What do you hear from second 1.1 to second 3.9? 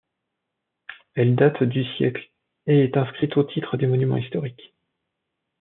Elle date du siècle et est inscrite au titre des